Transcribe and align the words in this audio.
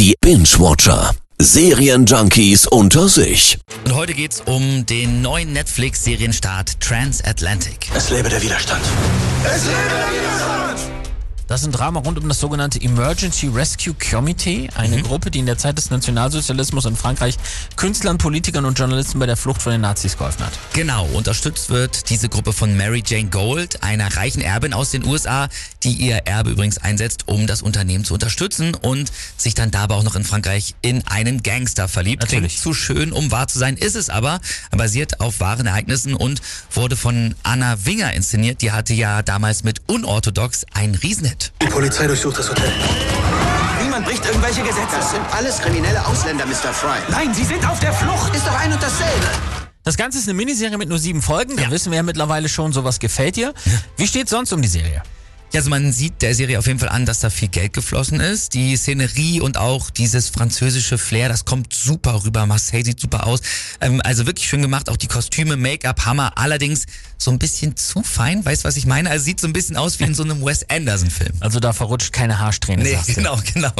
Die 0.00 0.14
Binge-Watcher. 0.22 1.14
Serienjunkies 1.38 2.66
unter 2.66 3.06
sich. 3.06 3.58
Und 3.84 3.94
heute 3.94 4.14
geht's 4.14 4.42
um 4.46 4.86
den 4.86 5.20
neuen 5.20 5.52
Netflix-Serienstart 5.52 6.80
Transatlantic. 6.80 7.90
Es 7.94 8.08
lebe 8.08 8.30
der 8.30 8.40
Widerstand. 8.40 8.80
Es 9.44 9.66
lebe 9.66 9.76
der 9.90 10.08
Widerstand! 10.10 10.89
Das 11.50 11.62
ist 11.62 11.66
ein 11.66 11.72
Drama 11.72 11.98
rund 11.98 12.16
um 12.16 12.28
das 12.28 12.38
sogenannte 12.38 12.80
Emergency 12.80 13.48
Rescue 13.48 13.92
Committee, 13.94 14.68
eine 14.76 14.98
Mhm. 14.98 15.02
Gruppe, 15.02 15.32
die 15.32 15.40
in 15.40 15.46
der 15.46 15.58
Zeit 15.58 15.76
des 15.76 15.90
Nationalsozialismus 15.90 16.84
in 16.84 16.94
Frankreich 16.94 17.36
Künstlern, 17.74 18.18
Politikern 18.18 18.64
und 18.66 18.78
Journalisten 18.78 19.18
bei 19.18 19.26
der 19.26 19.36
Flucht 19.36 19.60
von 19.60 19.72
den 19.72 19.80
Nazis 19.80 20.16
geholfen 20.16 20.46
hat. 20.46 20.52
Genau, 20.74 21.06
unterstützt 21.06 21.68
wird 21.68 22.08
diese 22.08 22.28
Gruppe 22.28 22.52
von 22.52 22.76
Mary 22.76 23.02
Jane 23.04 23.30
Gold, 23.30 23.82
einer 23.82 24.16
reichen 24.16 24.42
Erbin 24.42 24.72
aus 24.72 24.92
den 24.92 25.04
USA, 25.04 25.48
die 25.82 25.94
ihr 25.94 26.18
Erbe 26.18 26.50
übrigens 26.50 26.78
einsetzt, 26.78 27.26
um 27.26 27.48
das 27.48 27.62
Unternehmen 27.62 28.04
zu 28.04 28.14
unterstützen 28.14 28.76
und 28.76 29.10
sich 29.36 29.54
dann 29.56 29.72
dabei 29.72 29.96
auch 29.96 30.04
noch 30.04 30.14
in 30.14 30.22
Frankreich 30.22 30.76
in 30.82 31.04
einen 31.08 31.42
Gangster 31.42 31.88
verliebt. 31.88 32.22
Natürlich. 32.22 32.60
Klingt 32.60 32.62
zu 32.62 32.74
schön, 32.74 33.10
um 33.10 33.32
wahr 33.32 33.48
zu 33.48 33.58
sein, 33.58 33.76
ist 33.76 33.96
es 33.96 34.08
aber, 34.08 34.38
basiert 34.70 35.18
auf 35.18 35.40
wahren 35.40 35.66
Ereignissen 35.66 36.14
und 36.14 36.42
wurde 36.72 36.94
von 36.94 37.34
Anna 37.42 37.84
Winger 37.86 38.12
inszeniert. 38.12 38.62
Die 38.62 38.70
hatte 38.70 38.94
ja 38.94 39.22
damals 39.22 39.64
mit 39.64 39.80
Unorthodox 39.88 40.64
einen 40.74 40.94
Riesenhit. 40.94 41.39
Die 41.62 41.66
Polizei 41.66 42.06
durchsucht 42.06 42.38
das 42.38 42.50
Hotel. 42.50 42.72
Niemand 43.82 44.04
bricht 44.06 44.24
irgendwelche 44.26 44.62
Gesetze. 44.62 44.96
Das 44.96 45.10
sind 45.10 45.22
alles 45.32 45.58
kriminelle 45.60 46.04
Ausländer, 46.06 46.46
Mr. 46.46 46.72
Fry. 46.72 46.98
Nein, 47.10 47.34
sie 47.34 47.44
sind 47.44 47.66
auf 47.68 47.78
der 47.80 47.92
Flucht. 47.92 48.34
Ist 48.34 48.46
doch 48.46 48.58
ein 48.58 48.72
und 48.72 48.82
dasselbe. 48.82 49.26
Das 49.82 49.96
Ganze 49.96 50.18
ist 50.18 50.28
eine 50.28 50.34
Miniserie 50.34 50.76
mit 50.76 50.88
nur 50.88 50.98
sieben 50.98 51.22
Folgen, 51.22 51.56
da 51.56 51.70
wissen 51.70 51.90
wir 51.90 51.96
ja 51.96 52.02
mittlerweile 52.02 52.50
schon, 52.50 52.72
sowas 52.72 52.98
gefällt 52.98 53.36
dir. 53.36 53.54
Wie 53.96 54.06
steht 54.06 54.28
sonst 54.28 54.52
um 54.52 54.60
die 54.60 54.68
Serie? 54.68 55.02
Ja, 55.52 55.58
also 55.58 55.70
man 55.70 55.92
sieht 55.92 56.22
der 56.22 56.32
Serie 56.32 56.60
auf 56.60 56.68
jeden 56.68 56.78
Fall 56.78 56.90
an, 56.90 57.06
dass 57.06 57.18
da 57.20 57.28
viel 57.28 57.48
Geld 57.48 57.72
geflossen 57.72 58.20
ist. 58.20 58.54
Die 58.54 58.76
Szenerie 58.76 59.40
und 59.40 59.56
auch 59.56 59.90
dieses 59.90 60.28
französische 60.28 60.96
Flair, 60.96 61.28
das 61.28 61.44
kommt 61.44 61.74
super 61.74 62.22
rüber. 62.24 62.46
Marseille 62.46 62.84
sieht 62.84 63.00
super 63.00 63.26
aus. 63.26 63.40
Ähm, 63.80 64.00
also 64.04 64.26
wirklich 64.26 64.46
schön 64.48 64.62
gemacht. 64.62 64.88
Auch 64.88 64.96
die 64.96 65.08
Kostüme, 65.08 65.56
Make-up, 65.56 66.04
Hammer. 66.06 66.38
Allerdings 66.38 66.84
so 67.18 67.32
ein 67.32 67.40
bisschen 67.40 67.74
zu 67.76 68.04
fein. 68.04 68.44
Weißt 68.44 68.62
du, 68.62 68.68
was 68.68 68.76
ich 68.76 68.86
meine? 68.86 69.10
Also 69.10 69.24
sieht 69.24 69.40
so 69.40 69.48
ein 69.48 69.52
bisschen 69.52 69.76
aus 69.76 69.98
wie 69.98 70.04
in 70.04 70.14
so 70.14 70.22
einem 70.22 70.40
Wes 70.44 70.70
Anderson-Film. 70.70 71.32
Also 71.40 71.58
da 71.58 71.72
verrutscht 71.72 72.12
keine 72.12 72.38
Haarsträhne, 72.38 72.84
Nee, 72.84 72.92
sagst 72.94 73.08
du. 73.08 73.14
genau, 73.14 73.36
genau. 73.52 73.72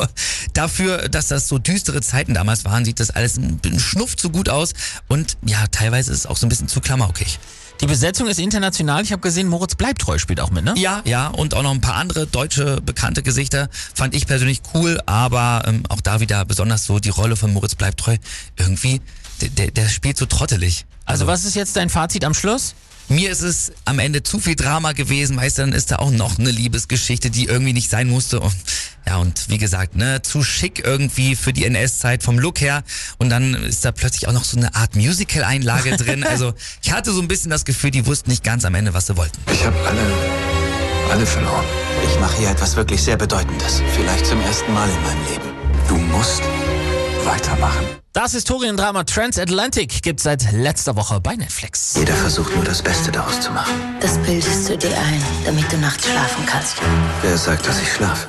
Dafür, 0.55 1.09
dass 1.09 1.29
das 1.29 1.47
so 1.47 1.59
düstere 1.59 2.01
Zeiten 2.03 2.35
damals 2.35 2.65
waren, 2.65 2.85
sieht 2.85 2.99
das 2.99 3.11
alles 3.11 3.37
ein 3.37 3.61
Schnuff 3.79 4.17
zu 4.17 4.31
gut 4.31 4.49
aus. 4.49 4.73
Und 5.07 5.37
ja, 5.47 5.65
teilweise 5.69 6.11
ist 6.11 6.19
es 6.19 6.27
auch 6.27 6.37
so 6.37 6.47
ein 6.47 6.49
bisschen 6.49 6.67
zu 6.67 6.81
klamaukig. 6.81 7.39
Die 7.81 7.87
Besetzung 7.87 8.29
ist 8.29 8.39
international. 8.39 9.03
Ich 9.03 9.11
habe 9.11 9.23
gesehen, 9.23 9.49
Moritz 9.49 9.75
Bleibtreu 9.75 10.19
spielt 10.19 10.41
auch 10.41 10.51
mit, 10.51 10.65
ne? 10.65 10.75
Ja, 10.77 11.01
ja, 11.07 11.29
und 11.29 11.55
auch 11.55 11.63
noch 11.63 11.71
ein 11.71 11.81
paar 11.81 11.95
andere 11.95 12.27
deutsche 12.27 12.83
bekannte 12.83 13.23
Gesichter 13.23 13.69
fand 13.95 14.15
ich 14.15 14.27
persönlich 14.27 14.61
cool, 14.75 15.01
aber 15.07 15.63
ähm, 15.67 15.85
auch 15.89 16.03
da 16.03 16.21
wieder 16.21 16.45
besonders 16.45 16.85
so 16.85 16.99
die 16.99 17.09
Rolle 17.09 17.37
von 17.37 17.53
Moritz 17.53 17.75
bleibt 17.75 17.99
treu. 17.99 18.19
Irgendwie, 18.59 19.01
der, 19.41 19.49
der, 19.49 19.71
der 19.71 19.89
spielt 19.89 20.19
so 20.19 20.27
trottelig. 20.27 20.85
Also 21.07 21.27
was 21.27 21.47
ist 21.47 21.57
jetzt 21.57 21.77
dein 21.77 21.89
Fazit 21.89 22.25
am 22.25 22.35
Schluss? 22.35 22.75
Mir 23.11 23.33
ist 23.33 23.43
es 23.43 23.73
am 23.87 23.99
Ende 23.99 24.23
zu 24.23 24.39
viel 24.39 24.55
Drama 24.55 24.93
gewesen, 24.93 25.37
weißt 25.37 25.59
du, 25.59 25.63
dann 25.63 25.73
ist 25.73 25.91
da 25.91 25.97
auch 25.97 26.13
noch 26.13 26.39
eine 26.39 26.53
Liebesgeschichte, 26.53 27.29
die 27.29 27.47
irgendwie 27.47 27.73
nicht 27.73 27.91
sein 27.91 28.09
musste. 28.09 28.39
Und, 28.39 28.55
ja, 29.05 29.17
und 29.17 29.49
wie 29.49 29.59
gesagt, 29.59 29.97
ne, 29.97 30.23
zu 30.23 30.45
schick 30.45 30.85
irgendwie 30.87 31.35
für 31.35 31.53
die 31.53 31.65
NS-Zeit 31.65 32.23
vom 32.23 32.39
Look 32.39 32.61
her. 32.61 32.85
Und 33.19 33.31
dann 33.31 33.55
ist 33.55 33.85
da 33.85 33.91
plötzlich 33.91 34.29
auch 34.29 34.33
noch 34.33 34.45
so 34.45 34.57
eine 34.57 34.77
Art 34.77 34.95
Musical-Einlage 34.95 35.97
drin. 35.97 36.23
Also 36.23 36.55
ich 36.83 36.93
hatte 36.93 37.11
so 37.13 37.21
ein 37.21 37.27
bisschen 37.27 37.51
das 37.51 37.65
Gefühl, 37.65 37.91
die 37.91 38.07
wussten 38.07 38.31
nicht 38.31 38.45
ganz 38.45 38.65
am 38.65 38.77
Ende, 38.77 38.95
was 38.95 39.09
sie 39.09 39.17
wollten. 39.17 39.37
Ich 39.53 39.65
habe 39.65 39.77
alle, 39.89 41.11
alle 41.11 41.27
verloren. 41.27 41.65
Ich 42.09 42.21
mache 42.21 42.39
hier 42.39 42.51
etwas 42.51 42.77
wirklich 42.77 43.03
sehr 43.03 43.17
Bedeutendes. 43.17 43.83
Vielleicht 43.97 44.25
zum 44.25 44.41
ersten 44.41 44.73
Mal 44.73 44.89
in 44.89 45.03
meinem 45.03 45.27
Leben. 45.27 45.51
Du 45.89 45.97
musst 45.97 46.43
weitermachen. 47.25 47.87
Das 48.13 48.33
Historiendrama 48.33 49.05
Transatlantic 49.05 50.03
gibt's 50.03 50.25
seit 50.25 50.53
letzter 50.53 50.97
Woche 50.97 51.21
bei 51.21 51.37
Netflix. 51.37 51.95
Jeder 51.97 52.15
versucht 52.15 52.55
nur 52.55 52.65
das 52.65 52.83
Beste 52.83 53.13
daraus 53.13 53.41
zu 53.41 53.53
machen. 53.53 53.73
Das 54.01 54.19
bildest 54.19 54.69
du 54.69 54.77
dir 54.77 54.91
ein, 54.91 55.23
damit 55.45 55.71
du 55.73 55.79
nachts 55.79 56.07
schlafen 56.07 56.45
kannst. 56.47 56.77
Wer 57.23 57.39
sagt, 57.39 57.67
dass 57.67 57.81
ich 57.81 57.93
schlafe? 57.93 58.27